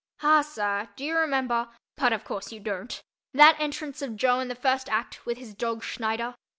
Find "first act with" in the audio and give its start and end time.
4.55-5.37